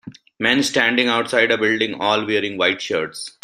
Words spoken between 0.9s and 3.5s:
outside a building all wearing white shirts.